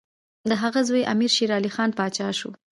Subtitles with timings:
[0.49, 2.51] د هغه زوی امیر شېرعلي خان پاچا شو.